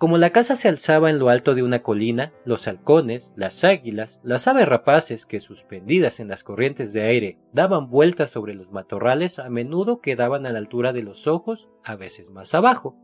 Como 0.00 0.16
la 0.16 0.30
casa 0.30 0.56
se 0.56 0.66
alzaba 0.66 1.10
en 1.10 1.18
lo 1.18 1.28
alto 1.28 1.54
de 1.54 1.62
una 1.62 1.82
colina, 1.82 2.32
los 2.46 2.66
halcones, 2.66 3.34
las 3.36 3.64
águilas, 3.64 4.22
las 4.24 4.48
aves 4.48 4.66
rapaces 4.66 5.26
que 5.26 5.40
suspendidas 5.40 6.20
en 6.20 6.28
las 6.28 6.42
corrientes 6.42 6.94
de 6.94 7.02
aire 7.02 7.38
daban 7.52 7.90
vueltas 7.90 8.30
sobre 8.30 8.54
los 8.54 8.72
matorrales 8.72 9.38
a 9.38 9.50
menudo 9.50 10.00
quedaban 10.00 10.46
a 10.46 10.52
la 10.52 10.58
altura 10.58 10.94
de 10.94 11.02
los 11.02 11.26
ojos, 11.26 11.68
a 11.84 11.96
veces 11.96 12.30
más 12.30 12.54
abajo. 12.54 12.96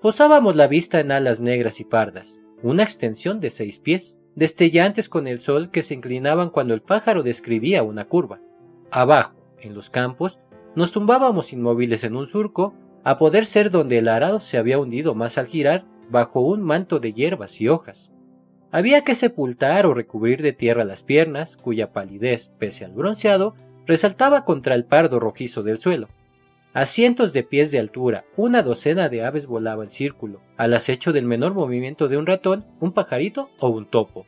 Posábamos 0.00 0.56
la 0.56 0.68
vista 0.68 1.00
en 1.00 1.12
alas 1.12 1.40
negras 1.40 1.80
y 1.80 1.84
pardas, 1.84 2.40
una 2.62 2.82
extensión 2.82 3.38
de 3.38 3.50
seis 3.50 3.78
pies, 3.78 4.18
destellantes 4.34 5.10
con 5.10 5.26
el 5.26 5.38
sol 5.42 5.70
que 5.70 5.82
se 5.82 5.92
inclinaban 5.92 6.48
cuando 6.48 6.72
el 6.72 6.80
pájaro 6.80 7.22
describía 7.22 7.82
una 7.82 8.06
curva. 8.06 8.40
Abajo, 8.90 9.34
en 9.58 9.74
los 9.74 9.90
campos, 9.90 10.40
nos 10.74 10.92
tumbábamos 10.92 11.52
inmóviles 11.52 12.04
en 12.04 12.16
un 12.16 12.26
surco, 12.26 12.72
a 13.04 13.18
poder 13.18 13.46
ser 13.46 13.70
donde 13.70 13.98
el 13.98 14.08
arado 14.08 14.40
se 14.40 14.58
había 14.58 14.78
hundido 14.78 15.14
más 15.14 15.38
al 15.38 15.46
girar, 15.46 15.84
bajo 16.10 16.40
un 16.40 16.62
manto 16.62 16.98
de 16.98 17.12
hierbas 17.12 17.60
y 17.60 17.68
hojas. 17.68 18.12
Había 18.72 19.02
que 19.02 19.14
sepultar 19.14 19.86
o 19.86 19.94
recubrir 19.94 20.42
de 20.42 20.52
tierra 20.52 20.84
las 20.84 21.02
piernas, 21.02 21.56
cuya 21.56 21.92
palidez, 21.92 22.52
pese 22.58 22.84
al 22.84 22.92
bronceado, 22.92 23.54
resaltaba 23.86 24.44
contra 24.44 24.74
el 24.74 24.84
pardo 24.84 25.18
rojizo 25.18 25.62
del 25.62 25.78
suelo. 25.78 26.08
A 26.72 26.84
cientos 26.84 27.32
de 27.32 27.42
pies 27.42 27.72
de 27.72 27.80
altura, 27.80 28.24
una 28.36 28.62
docena 28.62 29.08
de 29.08 29.24
aves 29.24 29.46
volaba 29.46 29.82
en 29.82 29.90
círculo, 29.90 30.40
al 30.56 30.72
acecho 30.72 31.12
del 31.12 31.24
menor 31.24 31.52
movimiento 31.52 32.06
de 32.06 32.16
un 32.16 32.26
ratón, 32.26 32.64
un 32.78 32.92
pajarito 32.92 33.50
o 33.58 33.70
un 33.70 33.86
topo. 33.86 34.24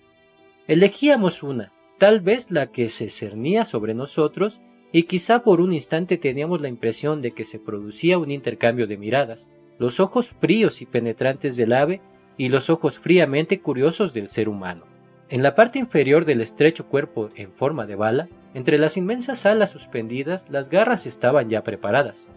Elegíamos 0.66 1.44
una, 1.44 1.72
tal 1.98 2.20
vez 2.20 2.50
la 2.50 2.72
que 2.72 2.88
se 2.88 3.08
cernía 3.08 3.64
sobre 3.64 3.94
nosotros, 3.94 4.60
y 4.92 5.04
quizá 5.04 5.42
por 5.42 5.60
un 5.60 5.72
instante 5.72 6.18
teníamos 6.18 6.60
la 6.60 6.68
impresión 6.68 7.22
de 7.22 7.32
que 7.32 7.44
se 7.44 7.58
producía 7.58 8.18
un 8.18 8.30
intercambio 8.30 8.86
de 8.86 8.98
miradas, 8.98 9.50
los 9.78 10.00
ojos 10.00 10.34
fríos 10.38 10.82
y 10.82 10.86
penetrantes 10.86 11.56
del 11.56 11.72
ave 11.72 12.00
y 12.36 12.50
los 12.50 12.70
ojos 12.70 12.98
fríamente 12.98 13.60
curiosos 13.60 14.12
del 14.12 14.28
ser 14.28 14.48
humano. 14.48 14.84
En 15.30 15.42
la 15.42 15.54
parte 15.54 15.78
inferior 15.78 16.26
del 16.26 16.42
estrecho 16.42 16.86
cuerpo 16.86 17.30
en 17.36 17.52
forma 17.52 17.86
de 17.86 17.96
bala, 17.96 18.28
entre 18.52 18.76
las 18.76 18.98
inmensas 18.98 19.46
alas 19.46 19.70
suspendidas, 19.70 20.46
las 20.50 20.68
garras 20.68 21.06
estaban 21.06 21.48
ya 21.48 21.62
preparadas. 21.62 22.28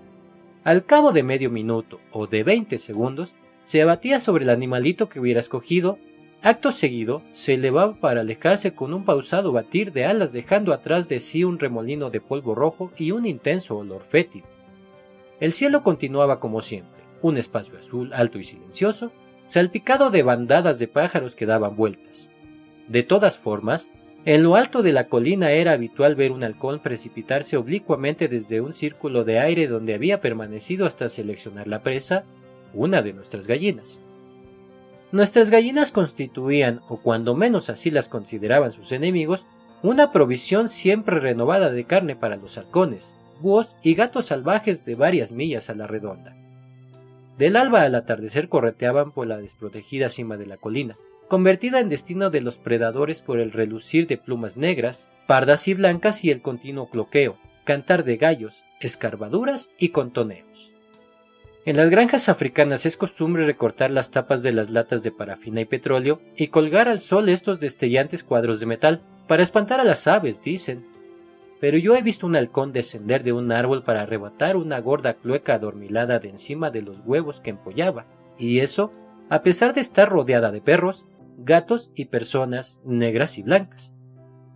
Al 0.64 0.86
cabo 0.86 1.12
de 1.12 1.22
medio 1.22 1.52
minuto 1.52 2.00
o 2.12 2.26
de 2.26 2.44
veinte 2.44 2.78
segundos, 2.78 3.36
se 3.66 3.82
abatía 3.82 4.22
sobre 4.22 4.46
el 4.46 4.50
animalito 4.50 5.10
que 5.10 5.20
hubiera 5.20 5.40
escogido, 5.40 6.00
acto 6.46 6.72
seguido 6.72 7.24
se 7.32 7.56
elevaba 7.56 7.96
para 7.96 8.22
alejarse 8.22 8.76
con 8.76 8.94
un 8.94 9.04
pausado 9.04 9.52
batir 9.52 9.92
de 9.92 10.06
alas 10.06 10.32
dejando 10.32 10.74
atrás 10.74 11.10
de 11.10 11.20
sí 11.20 11.44
un 11.44 11.58
remolino 11.58 12.12
de 12.12 12.22
polvo 12.22 12.54
rojo 12.54 12.92
y 12.98 13.10
un 13.10 13.26
intenso 13.26 13.76
olor 13.78 14.04
fétido. 14.04 14.46
El 15.40 15.54
cielo 15.54 15.82
continuaba 15.82 16.40
como 16.40 16.62
siempre, 16.62 17.02
un 17.24 17.38
espacio 17.38 17.80
azul 17.80 18.14
alto 18.14 18.38
y 18.38 18.44
silencioso, 18.44 19.12
salpicado 19.48 20.12
de 20.12 20.22
bandadas 20.22 20.78
de 20.78 20.88
pájaros 20.88 21.34
que 21.34 21.48
daban 21.48 21.76
vueltas. 21.76 22.30
De 22.88 23.02
todas 23.02 23.40
formas, 23.40 23.90
en 24.24 24.44
lo 24.44 24.56
alto 24.56 24.84
de 24.84 24.94
la 24.94 25.08
colina 25.08 25.50
era 25.50 25.72
habitual 25.72 26.14
ver 26.14 26.32
un 26.32 26.44
halcón 26.44 26.80
precipitarse 26.80 27.58
oblicuamente 27.58 28.28
desde 28.28 28.62
un 28.62 28.74
círculo 28.74 29.24
de 29.24 29.40
aire 29.40 29.68
donde 29.68 29.96
había 29.96 30.22
permanecido 30.22 30.86
hasta 30.86 31.10
seleccionar 31.10 31.68
la 31.68 31.82
presa, 31.82 32.24
una 32.72 33.02
de 33.02 33.14
nuestras 33.14 33.48
gallinas. 33.48 34.04
Nuestras 35.16 35.50
gallinas 35.50 35.94
constituían, 35.94 36.82
o 36.90 36.98
cuando 36.98 37.36
menos 37.36 37.70
así 37.70 37.90
las 37.90 38.10
consideraban 38.10 38.74
sus 38.74 38.92
enemigos, 38.92 39.48
una 39.82 40.12
provisión 40.12 40.68
siempre 40.68 41.22
renovada 41.22 41.72
de 41.72 41.86
carne 41.86 42.18
para 42.18 42.36
los 42.36 42.58
halcones, 42.58 43.16
búhos 43.40 43.78
y 43.82 43.96
gatos 43.96 44.26
salvajes 44.26 44.84
de 44.84 44.96
varias 44.96 45.32
millas 45.32 45.70
a 45.70 45.74
la 45.74 45.88
redonda. 45.88 46.36
Del 47.38 47.56
alba 47.56 47.84
al 47.84 47.96
atardecer 47.96 48.50
correteaban 48.50 49.14
por 49.14 49.26
la 49.26 49.38
desprotegida 49.38 50.10
cima 50.10 50.36
de 50.36 50.48
la 50.48 50.58
colina, 50.58 50.98
convertida 51.30 51.80
en 51.80 51.88
destino 51.88 52.30
de 52.30 52.42
los 52.42 52.58
predadores 52.58 53.22
por 53.22 53.40
el 53.40 53.54
relucir 53.54 54.08
de 54.08 54.18
plumas 54.18 54.58
negras, 54.58 55.08
pardas 55.28 55.70
y 55.70 55.76
blancas 55.76 56.26
y 56.26 56.30
el 56.30 56.42
continuo 56.42 56.90
cloqueo, 56.90 57.38
cantar 57.64 58.04
de 58.04 58.18
gallos, 58.18 58.66
escarbaduras 58.82 59.70
y 59.80 59.90
contoneos. 59.90 60.75
En 61.66 61.78
las 61.78 61.90
granjas 61.90 62.30
africanas 62.30 62.86
es 62.86 62.96
costumbre 62.96 63.44
recortar 63.44 63.90
las 63.90 64.12
tapas 64.12 64.44
de 64.44 64.54
las 64.54 64.70
latas 64.70 65.02
de 65.02 65.12
parafina 65.12 65.62
y 65.62 65.66
petróleo 65.66 66.22
y 66.36 66.50
colgar 66.50 66.88
al 66.88 67.00
sol 67.00 67.28
estos 67.28 67.60
destellantes 67.60 68.24
cuadros 68.24 68.60
de 68.60 68.68
metal, 68.68 69.02
para 69.28 69.42
espantar 69.42 69.80
a 69.80 69.84
las 69.84 70.06
aves, 70.06 70.44
dicen. 70.44 70.86
Pero 71.60 71.80
yo 71.80 71.96
he 71.96 72.04
visto 72.04 72.28
un 72.28 72.36
halcón 72.36 72.72
descender 72.72 73.24
de 73.24 73.34
un 73.34 73.52
árbol 73.52 73.82
para 73.82 74.02
arrebatar 74.02 74.58
una 74.58 74.80
gorda 74.80 75.16
clueca 75.16 75.56
adormilada 75.56 76.20
de 76.20 76.30
encima 76.30 76.70
de 76.70 76.84
los 76.84 77.00
huevos 77.04 77.40
que 77.40 77.50
empollaba, 77.50 78.06
y 78.38 78.60
eso, 78.60 78.94
a 79.32 79.42
pesar 79.42 79.74
de 79.74 79.82
estar 79.82 80.08
rodeada 80.08 80.52
de 80.52 80.62
perros, 80.62 81.08
gatos 81.40 81.90
y 81.96 82.06
personas 82.06 82.80
negras 82.86 83.40
y 83.40 83.42
blancas. 83.42 83.96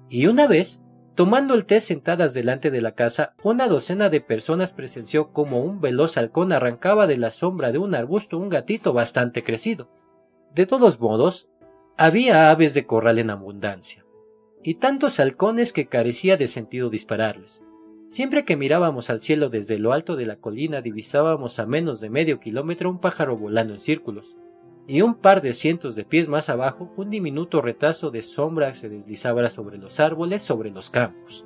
Y 0.09 0.27
una 0.27 0.45
vez, 0.45 0.79
tomando 1.19 1.53
el 1.53 1.65
té 1.65 1.81
sentadas 1.81 2.33
delante 2.33 2.71
de 2.71 2.79
la 2.79 2.93
casa, 2.93 3.35
una 3.43 3.67
docena 3.67 4.07
de 4.07 4.21
personas 4.21 4.71
presenció 4.71 5.33
como 5.33 5.61
un 5.61 5.81
veloz 5.81 6.15
halcón 6.15 6.53
arrancaba 6.53 7.07
de 7.07 7.17
la 7.17 7.29
sombra 7.29 7.73
de 7.73 7.77
un 7.77 7.93
arbusto 7.93 8.37
un 8.37 8.47
gatito 8.47 8.93
bastante 8.93 9.43
crecido. 9.43 9.89
De 10.55 10.65
todos 10.65 10.97
modos, 11.01 11.49
había 11.97 12.49
aves 12.49 12.73
de 12.73 12.85
corral 12.85 13.19
en 13.19 13.31
abundancia, 13.31 14.05
y 14.63 14.75
tantos 14.75 15.19
halcones 15.19 15.73
que 15.73 15.87
carecía 15.87 16.37
de 16.37 16.47
sentido 16.47 16.89
dispararles. 16.89 17.61
Siempre 18.07 18.45
que 18.45 18.55
mirábamos 18.55 19.09
al 19.09 19.19
cielo 19.19 19.49
desde 19.49 19.77
lo 19.77 19.91
alto 19.91 20.15
de 20.15 20.25
la 20.25 20.37
colina 20.37 20.79
divisábamos 20.79 21.59
a 21.59 21.65
menos 21.65 21.99
de 21.99 22.09
medio 22.09 22.39
kilómetro 22.39 22.89
un 22.89 23.01
pájaro 23.01 23.35
volando 23.35 23.73
en 23.73 23.79
círculos, 23.79 24.37
y 24.89 25.03
un 25.03 25.13
par 25.13 25.43
de 25.43 25.53
cientos 25.53 25.95
de 25.95 26.03
pies 26.03 26.27
más 26.27 26.49
abajo 26.49 26.91
un 26.97 27.11
diminuto 27.11 27.61
retazo 27.61 28.09
de 28.09 28.23
sombra 28.23 28.73
se 28.73 28.89
deslizaba 28.89 29.47
sobre 29.47 29.77
los 29.77 29.99
árboles, 29.99 30.41
sobre 30.41 30.71
los 30.71 30.89
campos. 30.89 31.45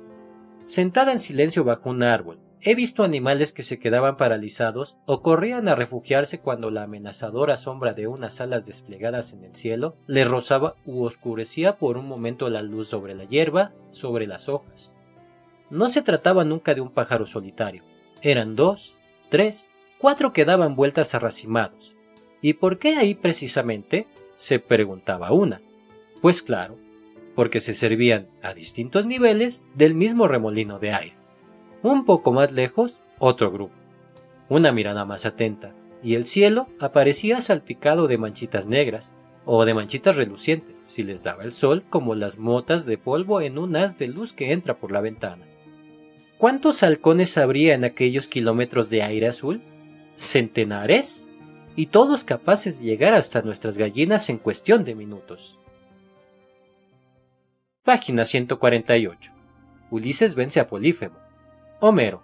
Sentada 0.62 1.12
en 1.12 1.20
silencio 1.20 1.62
bajo 1.62 1.90
un 1.90 2.02
árbol, 2.02 2.38
he 2.62 2.74
visto 2.74 3.04
animales 3.04 3.52
que 3.52 3.62
se 3.62 3.78
quedaban 3.78 4.16
paralizados 4.16 4.96
o 5.04 5.20
corrían 5.20 5.68
a 5.68 5.74
refugiarse 5.74 6.40
cuando 6.40 6.70
la 6.70 6.84
amenazadora 6.84 7.58
sombra 7.58 7.92
de 7.92 8.06
unas 8.06 8.40
alas 8.40 8.64
desplegadas 8.64 9.34
en 9.34 9.44
el 9.44 9.54
cielo 9.54 9.98
les 10.06 10.26
rozaba 10.26 10.76
u 10.86 11.04
oscurecía 11.04 11.76
por 11.76 11.98
un 11.98 12.08
momento 12.08 12.48
la 12.48 12.62
luz 12.62 12.88
sobre 12.88 13.14
la 13.14 13.24
hierba, 13.24 13.74
sobre 13.90 14.26
las 14.26 14.48
hojas. 14.48 14.94
No 15.68 15.90
se 15.90 16.00
trataba 16.00 16.46
nunca 16.46 16.74
de 16.74 16.80
un 16.80 16.88
pájaro 16.88 17.26
solitario. 17.26 17.82
Eran 18.22 18.56
dos, 18.56 18.96
tres, 19.28 19.68
cuatro 19.98 20.32
que 20.32 20.46
daban 20.46 20.76
vueltas 20.76 21.14
arracimados, 21.14 21.94
¿Y 22.44 22.52
por 22.52 22.78
qué 22.78 22.96
ahí 22.96 23.14
precisamente? 23.14 24.06
se 24.36 24.58
preguntaba 24.58 25.32
una. 25.32 25.62
Pues 26.20 26.42
claro, 26.42 26.76
porque 27.34 27.58
se 27.58 27.72
servían 27.72 28.28
a 28.42 28.52
distintos 28.52 29.06
niveles 29.06 29.64
del 29.74 29.94
mismo 29.94 30.28
remolino 30.28 30.78
de 30.78 30.92
aire. 30.92 31.16
Un 31.82 32.04
poco 32.04 32.34
más 32.34 32.52
lejos, 32.52 33.00
otro 33.18 33.50
grupo. 33.50 33.72
Una 34.50 34.72
mirada 34.72 35.06
más 35.06 35.24
atenta, 35.24 35.74
y 36.02 36.16
el 36.16 36.24
cielo 36.24 36.68
aparecía 36.80 37.40
salpicado 37.40 38.08
de 38.08 38.18
manchitas 38.18 38.66
negras, 38.66 39.14
o 39.46 39.64
de 39.64 39.72
manchitas 39.72 40.16
relucientes, 40.16 40.78
si 40.78 41.02
les 41.02 41.22
daba 41.22 41.44
el 41.44 41.52
sol 41.52 41.82
como 41.88 42.14
las 42.14 42.36
motas 42.36 42.84
de 42.84 42.98
polvo 42.98 43.40
en 43.40 43.56
un 43.56 43.74
haz 43.74 43.96
de 43.96 44.08
luz 44.08 44.34
que 44.34 44.52
entra 44.52 44.76
por 44.76 44.92
la 44.92 45.00
ventana. 45.00 45.46
¿Cuántos 46.36 46.82
halcones 46.82 47.38
habría 47.38 47.72
en 47.72 47.86
aquellos 47.86 48.28
kilómetros 48.28 48.90
de 48.90 49.02
aire 49.02 49.28
azul? 49.28 49.62
¿Centenares? 50.14 51.26
Y 51.76 51.86
todos 51.86 52.24
capaces 52.24 52.78
de 52.78 52.86
llegar 52.86 53.14
hasta 53.14 53.42
nuestras 53.42 53.76
gallinas 53.76 54.28
en 54.30 54.38
cuestión 54.38 54.84
de 54.84 54.94
minutos. 54.94 55.58
Página 57.82 58.24
148. 58.24 59.32
Ulises 59.90 60.34
vence 60.34 60.60
a 60.60 60.68
Polífemo. 60.68 61.18
Homero. 61.80 62.22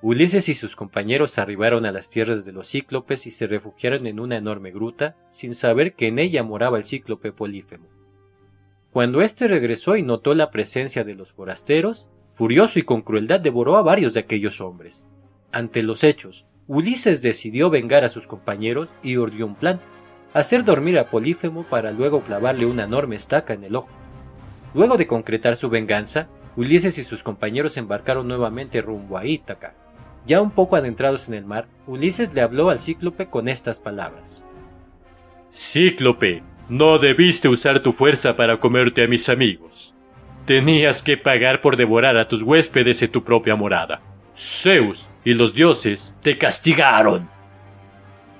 Ulises 0.00 0.48
y 0.48 0.54
sus 0.54 0.76
compañeros 0.76 1.38
arribaron 1.38 1.86
a 1.86 1.92
las 1.92 2.10
tierras 2.10 2.44
de 2.44 2.52
los 2.52 2.68
cíclopes 2.68 3.26
y 3.26 3.30
se 3.30 3.46
refugiaron 3.46 4.06
en 4.06 4.20
una 4.20 4.36
enorme 4.36 4.70
gruta, 4.70 5.16
sin 5.30 5.54
saber 5.54 5.94
que 5.94 6.08
en 6.08 6.18
ella 6.18 6.42
moraba 6.42 6.78
el 6.78 6.84
cíclope 6.84 7.32
Polífemo. 7.32 7.88
Cuando 8.90 9.22
éste 9.22 9.48
regresó 9.48 9.96
y 9.96 10.02
notó 10.02 10.34
la 10.34 10.50
presencia 10.50 11.04
de 11.04 11.14
los 11.14 11.32
forasteros, 11.32 12.08
furioso 12.32 12.78
y 12.78 12.82
con 12.82 13.02
crueldad 13.02 13.40
devoró 13.40 13.76
a 13.76 13.82
varios 13.82 14.14
de 14.14 14.20
aquellos 14.20 14.60
hombres. 14.60 15.04
Ante 15.52 15.82
los 15.82 16.04
hechos, 16.04 16.46
Ulises 16.66 17.20
decidió 17.20 17.68
vengar 17.68 18.04
a 18.04 18.08
sus 18.08 18.26
compañeros 18.26 18.94
y 19.02 19.16
ordió 19.16 19.46
un 19.46 19.54
plan, 19.54 19.80
hacer 20.32 20.64
dormir 20.64 20.98
a 20.98 21.06
Polífemo 21.06 21.64
para 21.64 21.90
luego 21.90 22.22
clavarle 22.22 22.64
una 22.64 22.84
enorme 22.84 23.16
estaca 23.16 23.52
en 23.52 23.64
el 23.64 23.76
ojo. 23.76 23.90
Luego 24.72 24.96
de 24.96 25.06
concretar 25.06 25.56
su 25.56 25.68
venganza, 25.68 26.28
Ulises 26.56 26.96
y 26.98 27.04
sus 27.04 27.22
compañeros 27.22 27.76
embarcaron 27.76 28.28
nuevamente 28.28 28.80
rumbo 28.80 29.18
a 29.18 29.26
Ítaca. 29.26 29.74
Ya 30.26 30.40
un 30.40 30.50
poco 30.50 30.76
adentrados 30.76 31.28
en 31.28 31.34
el 31.34 31.44
mar, 31.44 31.68
Ulises 31.86 32.32
le 32.32 32.40
habló 32.40 32.70
al 32.70 32.80
cíclope 32.80 33.26
con 33.26 33.48
estas 33.48 33.78
palabras. 33.78 34.44
Cíclope, 35.52 36.42
no 36.70 36.98
debiste 36.98 37.48
usar 37.48 37.80
tu 37.80 37.92
fuerza 37.92 38.36
para 38.36 38.58
comerte 38.58 39.04
a 39.04 39.06
mis 39.06 39.28
amigos. 39.28 39.94
Tenías 40.46 41.02
que 41.02 41.18
pagar 41.18 41.60
por 41.60 41.76
devorar 41.76 42.16
a 42.16 42.26
tus 42.26 42.42
huéspedes 42.42 43.02
en 43.02 43.12
tu 43.12 43.22
propia 43.22 43.54
morada. 43.54 44.13
Zeus 44.36 45.10
y 45.24 45.34
los 45.34 45.54
dioses 45.54 46.16
te 46.22 46.38
castigaron. 46.38 47.28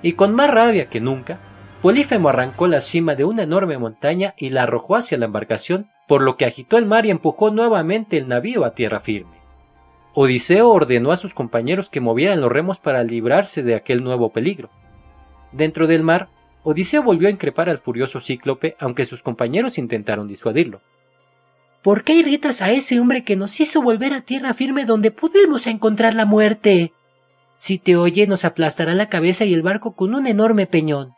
Y 0.02 0.12
con 0.12 0.34
más 0.34 0.50
rabia 0.50 0.88
que 0.88 1.00
nunca, 1.00 1.38
Polífemo 1.82 2.30
arrancó 2.30 2.66
la 2.66 2.80
cima 2.80 3.14
de 3.14 3.24
una 3.24 3.42
enorme 3.42 3.78
montaña 3.78 4.34
y 4.36 4.50
la 4.50 4.64
arrojó 4.64 4.96
hacia 4.96 5.18
la 5.18 5.26
embarcación, 5.26 5.90
por 6.08 6.22
lo 6.22 6.36
que 6.36 6.46
agitó 6.46 6.78
el 6.78 6.86
mar 6.86 7.06
y 7.06 7.10
empujó 7.10 7.50
nuevamente 7.50 8.16
el 8.16 8.26
navío 8.26 8.64
a 8.64 8.74
tierra 8.74 9.00
firme. 9.00 9.36
Odiseo 10.14 10.70
ordenó 10.70 11.12
a 11.12 11.16
sus 11.16 11.34
compañeros 11.34 11.90
que 11.90 12.00
movieran 12.00 12.40
los 12.40 12.50
remos 12.50 12.78
para 12.78 13.04
librarse 13.04 13.62
de 13.62 13.74
aquel 13.74 14.02
nuevo 14.02 14.30
peligro. 14.30 14.70
Dentro 15.52 15.86
del 15.86 16.02
mar, 16.02 16.28
Odiseo 16.62 17.02
volvió 17.02 17.28
a 17.28 17.32
increpar 17.32 17.68
al 17.68 17.78
furioso 17.78 18.20
cíclope, 18.20 18.76
aunque 18.78 19.04
sus 19.04 19.22
compañeros 19.22 19.76
intentaron 19.76 20.26
disuadirlo. 20.26 20.80
¿Por 21.84 22.02
qué 22.02 22.14
irritas 22.14 22.62
a 22.62 22.72
ese 22.72 22.98
hombre 22.98 23.24
que 23.24 23.36
nos 23.36 23.60
hizo 23.60 23.82
volver 23.82 24.14
a 24.14 24.22
tierra 24.22 24.54
firme 24.54 24.86
donde 24.86 25.10
pudimos 25.10 25.66
encontrar 25.66 26.14
la 26.14 26.24
muerte? 26.24 26.94
Si 27.58 27.78
te 27.78 27.94
oye 27.94 28.26
nos 28.26 28.46
aplastará 28.46 28.94
la 28.94 29.10
cabeza 29.10 29.44
y 29.44 29.52
el 29.52 29.60
barco 29.60 29.94
con 29.94 30.14
un 30.14 30.26
enorme 30.26 30.66
peñón. 30.66 31.12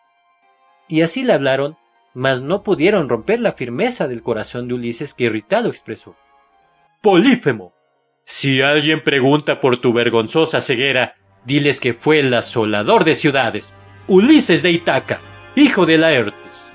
Y 0.88 1.02
así 1.02 1.22
le 1.22 1.34
hablaron, 1.34 1.76
mas 2.14 2.42
no 2.42 2.64
pudieron 2.64 3.08
romper 3.08 3.38
la 3.38 3.52
firmeza 3.52 4.08
del 4.08 4.24
corazón 4.24 4.66
de 4.66 4.74
Ulises 4.74 5.14
que 5.14 5.26
irritado 5.26 5.68
expresó. 5.68 6.16
Polífemo, 7.00 7.72
si 8.24 8.60
alguien 8.60 9.04
pregunta 9.04 9.60
por 9.60 9.80
tu 9.80 9.92
vergonzosa 9.92 10.60
ceguera, 10.60 11.14
diles 11.44 11.78
que 11.78 11.94
fue 11.94 12.18
el 12.18 12.34
asolador 12.34 13.04
de 13.04 13.14
ciudades, 13.14 13.72
Ulises 14.08 14.62
de 14.62 14.72
Itaca, 14.72 15.20
hijo 15.54 15.86
de 15.86 15.96
Laertes. 15.96 16.66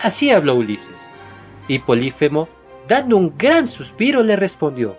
Así 0.00 0.30
habló 0.30 0.54
Ulises, 0.54 1.10
y 1.66 1.78
Polífemo 1.78 2.59
Dando 2.90 3.16
un 3.16 3.38
gran 3.38 3.68
suspiro 3.68 4.20
le 4.20 4.34
respondió. 4.34 4.98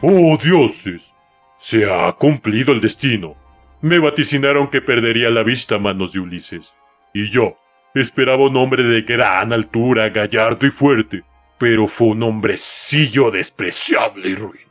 ¡Oh 0.00 0.38
dioses! 0.40 1.12
Se 1.58 1.90
ha 1.90 2.12
cumplido 2.12 2.72
el 2.72 2.80
destino. 2.80 3.34
Me 3.80 3.98
vaticinaron 3.98 4.70
que 4.70 4.80
perdería 4.80 5.28
la 5.28 5.42
vista 5.42 5.74
a 5.74 5.78
manos 5.80 6.12
de 6.12 6.20
Ulises. 6.20 6.76
Y 7.12 7.28
yo 7.30 7.56
esperaba 7.96 8.44
un 8.44 8.56
hombre 8.56 8.84
de 8.84 9.02
gran 9.02 9.52
altura, 9.52 10.10
gallardo 10.10 10.68
y 10.68 10.70
fuerte, 10.70 11.24
pero 11.58 11.88
fue 11.88 12.10
un 12.10 12.22
hombrecillo 12.22 13.32
despreciable 13.32 14.28
y 14.28 14.36
ruin. 14.36 14.68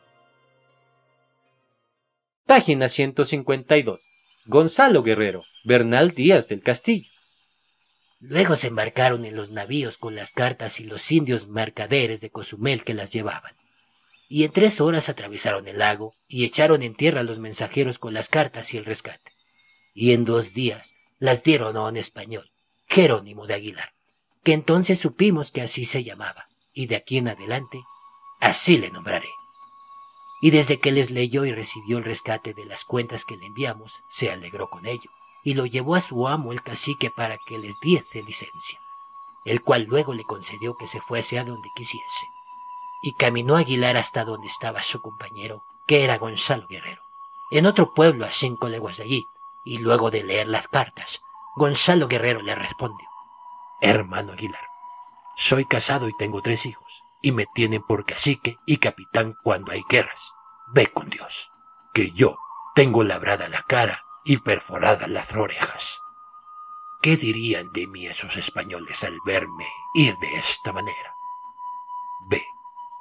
Página 2.45 2.87
152. 2.87 4.07
Gonzalo 4.45 5.03
Guerrero, 5.03 5.43
Bernal 5.65 6.11
Díaz 6.11 6.47
del 6.47 6.63
Castillo. 6.63 7.16
Luego 8.19 8.55
se 8.55 8.67
embarcaron 8.67 9.25
en 9.25 9.35
los 9.35 9.51
navíos 9.51 9.97
con 9.97 10.15
las 10.15 10.31
cartas 10.31 10.79
y 10.79 10.85
los 10.85 11.11
indios 11.11 11.47
mercaderes 11.47 12.21
de 12.21 12.29
Cozumel 12.29 12.83
que 12.83 12.93
las 12.93 13.11
llevaban. 13.11 13.53
Y 14.29 14.43
en 14.43 14.51
tres 14.51 14.81
horas 14.81 15.09
atravesaron 15.09 15.67
el 15.67 15.77
lago 15.77 16.13
y 16.27 16.43
echaron 16.43 16.83
en 16.83 16.95
tierra 16.95 17.23
los 17.23 17.39
mensajeros 17.39 17.99
con 17.99 18.13
las 18.13 18.27
cartas 18.27 18.73
y 18.73 18.77
el 18.77 18.85
rescate. 18.85 19.31
Y 19.93 20.13
en 20.13 20.25
dos 20.25 20.53
días 20.53 20.95
las 21.19 21.43
dieron 21.43 21.77
a 21.77 21.83
un 21.83 21.97
español, 21.97 22.51
Jerónimo 22.87 23.47
de 23.47 23.53
Aguilar, 23.53 23.93
que 24.43 24.53
entonces 24.53 24.99
supimos 24.99 25.51
que 25.51 25.61
así 25.61 25.85
se 25.85 26.03
llamaba, 26.03 26.49
y 26.73 26.87
de 26.87 26.97
aquí 26.97 27.17
en 27.17 27.29
adelante 27.29 27.79
así 28.39 28.77
le 28.77 28.91
nombraré 28.91 29.29
y 30.39 30.51
desde 30.51 30.79
que 30.79 30.91
les 30.91 31.11
leyó 31.11 31.45
y 31.45 31.51
recibió 31.51 31.97
el 31.97 32.03
rescate 32.03 32.53
de 32.53 32.65
las 32.65 32.83
cuentas 32.83 33.25
que 33.25 33.37
le 33.37 33.45
enviamos, 33.45 34.03
se 34.09 34.31
alegró 34.31 34.69
con 34.69 34.85
ello, 34.85 35.09
y 35.47 35.53
lo 35.53 35.65
llevó 35.65 35.95
a 35.95 36.01
su 36.01 36.27
amo 36.27 36.51
el 36.51 36.61
cacique 36.61 37.09
para 37.09 37.37
que 37.37 37.57
les 37.57 37.79
diese 37.79 38.21
licencia, 38.21 38.81
el 39.45 39.63
cual 39.63 39.85
luego 39.85 40.13
le 40.13 40.25
concedió 40.25 40.75
que 40.75 40.87
se 40.87 40.99
fuese 40.99 41.39
a 41.39 41.45
donde 41.45 41.69
quisiese. 41.73 42.25
Y 43.01 43.13
caminó 43.13 43.55
Aguilar 43.55 43.95
hasta 43.95 44.25
donde 44.25 44.47
estaba 44.47 44.81
su 44.83 45.01
compañero, 45.01 45.63
que 45.85 46.03
era 46.03 46.17
Gonzalo 46.17 46.67
Guerrero, 46.67 47.01
en 47.49 47.65
otro 47.65 47.93
pueblo 47.93 48.25
a 48.25 48.31
cinco 48.31 48.67
leguas 48.67 48.97
de 48.97 49.03
allí, 49.03 49.25
y 49.63 49.77
luego 49.77 50.11
de 50.11 50.25
leer 50.25 50.49
las 50.49 50.67
cartas, 50.67 51.21
Gonzalo 51.55 52.09
Guerrero 52.09 52.41
le 52.41 52.53
respondió, 52.53 53.07
Hermano 53.79 54.33
Aguilar, 54.33 54.67
soy 55.37 55.63
casado 55.63 56.09
y 56.09 56.17
tengo 56.17 56.41
tres 56.41 56.65
hijos 56.65 57.05
y 57.21 57.31
me 57.31 57.45
tienen 57.45 57.83
por 57.83 58.05
cacique 58.05 58.57
y 58.65 58.79
capitán 58.79 59.33
cuando 59.43 59.71
hay 59.71 59.85
guerras. 59.87 60.33
Ve 60.73 60.87
con 60.87 61.09
Dios, 61.09 61.53
que 61.93 62.11
yo 62.11 62.37
tengo 62.75 63.05
labrada 63.05 63.47
la 63.47 63.61
cara 63.61 64.03
y 64.27 64.37
perforadas 64.37 65.07
las 65.07 65.33
orejas. 65.35 66.01
¿Qué 67.01 67.15
dirían 67.15 67.71
de 67.71 67.87
mí 67.87 68.07
esos 68.07 68.35
españoles 68.35 69.05
al 69.05 69.17
verme 69.25 69.65
ir 69.93 70.17
de 70.17 70.35
esta 70.35 70.73
manera? 70.73 71.15
Ve, 72.25 72.45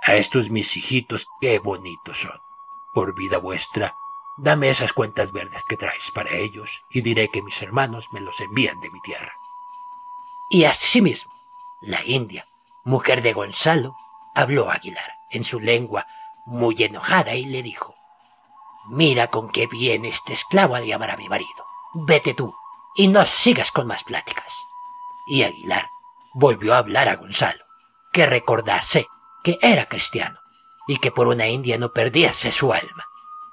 a 0.03 0.15
estos 0.15 0.51
mis 0.51 0.77
hijitos 0.77 1.27
qué 1.41 1.59
bonitos 1.59 2.19
son. 2.21 2.41
Por 2.95 3.17
vida 3.17 3.39
vuestra, 3.39 3.97
dame 4.37 4.71
esas 4.71 4.93
cuentas 4.93 5.33
verdes 5.33 5.65
que 5.65 5.77
traes 5.77 6.13
para 6.13 6.31
ellos 6.31 6.85
y 6.91 7.01
diré 7.01 7.29
que 7.29 7.43
mis 7.43 7.61
hermanos 7.61 8.13
me 8.13 8.21
los 8.21 8.41
envían 8.41 8.79
de 8.79 8.91
mi 8.91 9.01
tierra. 9.01 9.33
Y 10.49 10.65
asimismo, 10.65 11.33
la 11.81 12.05
India, 12.05 12.47
mujer 12.85 13.21
de 13.21 13.33
Gonzalo, 13.33 13.97
habló 14.37 14.71
Aguilar 14.71 15.11
en 15.31 15.43
su 15.43 15.59
lengua 15.59 16.07
muy 16.45 16.81
enojada 16.85 17.35
y 17.35 17.47
le 17.47 17.65
dijo 17.65 17.97
Mira 18.89 19.29
con 19.29 19.49
qué 19.49 19.67
viene 19.67 20.09
este 20.09 20.33
esclavo 20.33 20.75
a 20.77 20.81
llamar 20.81 21.11
a 21.11 21.17
mi 21.17 21.29
marido. 21.29 21.67
Vete 21.93 22.35
tú 22.35 22.55
y 22.95 23.09
no 23.09 23.25
sigas 23.25 23.73
con 23.73 23.87
más 23.87 24.05
pláticas. 24.05 24.67
Y 25.27 25.43
Aguilar 25.43 25.91
volvió 26.35 26.75
a 26.75 26.79
hablar 26.79 27.09
a 27.09 27.17
Gonzalo, 27.17 27.65
que 28.13 28.27
recordarse 28.27 29.09
que 29.43 29.59
era 29.61 29.87
cristiano 29.87 30.39
y 30.87 30.99
que 30.99 31.11
por 31.11 31.27
una 31.29 31.49
india 31.49 31.79
no 31.79 31.93
perdiese 31.93 32.53
su 32.53 32.73
alma. 32.73 33.07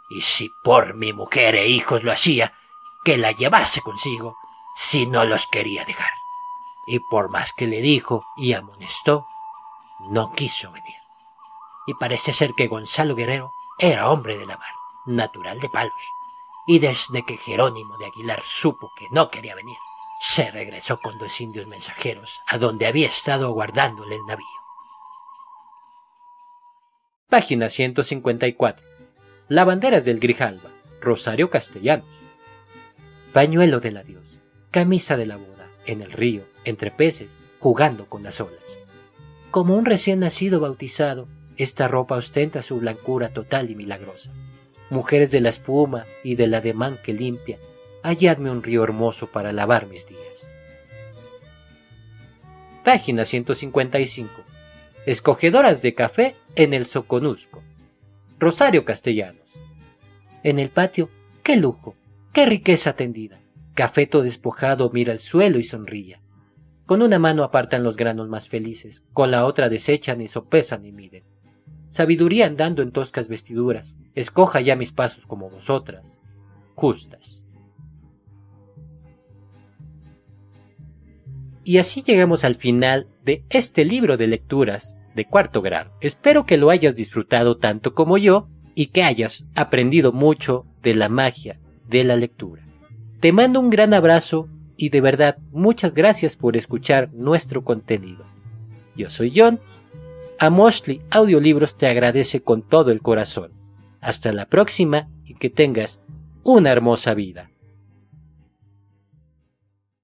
Y 0.10 0.22
si 0.22 0.50
por 0.64 0.96
mi 0.96 1.14
mujer 1.14 1.56
e 1.56 1.68
hijos 1.68 2.04
lo 2.04 2.12
hacía, 2.12 2.54
que 3.04 3.18
la 3.18 3.32
llevase 3.32 3.82
consigo, 3.82 4.38
si 4.76 5.08
no 5.08 5.26
los 5.26 5.48
quería 5.48 5.86
dejar. 5.86 6.12
Y 6.86 7.00
por 7.00 7.30
más 7.30 7.54
que 7.54 7.68
le 7.68 7.82
dijo 7.82 8.26
y 8.38 8.54
amonestó, 8.54 9.28
no 10.10 10.34
quiso 10.34 10.72
venir. 10.72 10.96
Y 11.88 11.94
parece 11.96 12.34
ser 12.34 12.54
que 12.54 12.68
Gonzalo 12.68 13.16
Guerrero 13.16 13.54
era 13.80 14.10
hombre 14.10 14.38
de 14.38 14.46
la 14.46 14.58
mar, 14.58 14.72
natural 15.06 15.60
de 15.60 15.70
Palos, 15.70 16.12
y 16.68 16.80
desde 16.80 17.26
que 17.26 17.38
Jerónimo 17.38 17.98
de 17.98 18.06
Aguilar 18.06 18.42
supo 18.44 18.92
que 18.98 19.08
no 19.12 19.30
quería 19.30 19.56
venir, 19.56 19.78
se 20.22 20.50
regresó 20.52 21.00
con 21.00 21.18
dos 21.18 21.42
indios 21.42 21.68
mensajeros 21.68 22.40
a 22.48 22.58
donde 22.58 22.88
había 22.88 23.08
estado 23.08 23.48
aguardándole 23.48 24.16
el 24.16 24.26
navío. 24.26 24.46
Página 27.30 27.68
154. 27.68 28.86
Lavanderas 29.50 30.06
del 30.06 30.20
Grijalba, 30.20 30.70
Rosario 31.02 31.50
Castellanos. 31.50 32.22
Pañuelo 33.34 33.80
del 33.80 33.98
adiós, 33.98 34.40
camisa 34.72 35.18
de 35.18 35.26
la 35.26 35.38
boda, 35.38 35.68
en 35.86 36.02
el 36.02 36.12
río, 36.12 36.44
entre 36.64 36.92
peces, 36.92 37.36
jugando 37.60 38.08
con 38.08 38.24
las 38.24 38.40
olas. 38.40 38.80
Como 39.52 39.76
un 39.76 39.86
recién 39.86 40.20
nacido 40.20 40.60
bautizado, 40.60 41.28
esta 41.58 41.88
ropa 41.88 42.16
ostenta 42.16 42.62
su 42.62 42.80
blancura 42.80 43.30
total 43.30 43.70
y 43.70 43.76
milagrosa. 43.76 44.32
Mujeres 44.94 45.32
de 45.32 45.42
la 45.42 45.50
espuma 45.50 46.06
y 46.24 46.36
del 46.36 46.54
ademán 46.54 47.00
que 47.04 47.14
limpia, 47.14 47.58
halladme 48.04 48.52
un 48.52 48.62
río 48.62 48.84
hermoso 48.84 49.26
para 49.26 49.52
lavar 49.52 49.88
mis 49.88 50.06
días. 50.06 50.54
Página 52.84 53.26
155. 53.26 54.30
Escogedoras 55.08 55.82
de 55.82 55.96
café 55.96 56.36
en 56.56 56.76
el 56.76 56.86
Soconusco. 56.86 57.64
Rosario 58.38 58.86
Castellanos. 58.86 59.60
En 60.44 60.60
el 60.60 60.70
patio, 60.70 61.10
qué 61.42 61.56
lujo, 61.56 61.96
qué 62.32 62.46
riqueza 62.46 62.96
tendida. 62.96 63.42
Cafeto 63.74 64.22
despojado 64.22 64.92
mira 64.94 65.12
el 65.12 65.20
suelo 65.20 65.58
y 65.58 65.64
sonríe. 65.64 66.22
Con 66.86 67.02
una 67.02 67.18
mano 67.18 67.44
apartan 67.44 67.82
los 67.82 67.98
granos 67.98 68.30
más 68.30 68.48
felices, 68.48 69.02
con 69.12 69.32
la 69.32 69.48
otra 69.48 69.70
desechan 69.70 70.22
y 70.22 70.28
sopesan 70.28 70.86
y 70.86 70.92
miden. 70.92 71.33
Sabiduría 71.94 72.48
andando 72.48 72.82
en 72.82 72.92
toscas 72.92 73.30
vestiduras, 73.30 73.98
escoja 74.16 74.60
ya 74.62 74.76
mis 74.76 74.92
pasos 74.92 75.28
como 75.28 75.52
vosotras, 75.52 76.20
justas. 76.74 77.46
Y 81.64 81.78
así 81.78 82.02
llegamos 82.02 82.46
al 82.46 82.56
final 82.56 83.06
de 83.24 83.46
este 83.52 83.86
libro 83.86 84.18
de 84.18 84.26
lecturas 84.26 84.98
de 85.14 85.26
cuarto 85.26 85.62
grado. 85.62 85.92
Espero 86.02 86.48
que 86.48 86.58
lo 86.58 86.72
hayas 86.72 86.96
disfrutado 86.96 87.58
tanto 87.58 87.94
como 87.94 88.18
yo 88.18 88.50
y 88.74 88.88
que 88.88 89.04
hayas 89.04 89.46
aprendido 89.54 90.12
mucho 90.12 90.66
de 90.82 90.96
la 90.96 91.10
magia 91.10 91.60
de 91.88 92.04
la 92.06 92.16
lectura. 92.16 92.66
Te 93.20 93.32
mando 93.34 93.60
un 93.60 93.70
gran 93.70 93.94
abrazo 93.94 94.50
y 94.78 94.90
de 94.90 95.00
verdad 95.00 95.38
muchas 95.52 95.94
gracias 95.94 96.38
por 96.38 96.58
escuchar 96.58 97.14
nuestro 97.14 97.64
contenido. 97.64 98.26
Yo 98.96 99.12
soy 99.12 99.32
John. 99.36 99.60
A 100.44 100.50
Mostly 100.50 101.02
Audiolibros 101.10 101.78
te 101.78 101.88
agradece 101.88 102.42
con 102.42 102.64
todo 102.64 102.92
el 102.92 103.02
corazón. 103.02 103.54
Hasta 104.02 104.34
la 104.34 104.46
próxima 104.46 105.08
y 105.24 105.36
que 105.36 105.50
tengas 105.50 106.02
una 106.44 106.70
hermosa 106.70 107.14
vida. 107.14 107.50